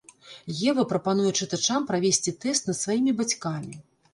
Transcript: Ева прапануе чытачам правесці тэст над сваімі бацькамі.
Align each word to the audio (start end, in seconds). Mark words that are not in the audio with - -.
Ева 0.69 0.85
прапануе 0.93 1.33
чытачам 1.39 1.85
правесці 1.91 2.33
тэст 2.47 2.63
над 2.71 2.77
сваімі 2.83 3.17
бацькамі. 3.21 3.75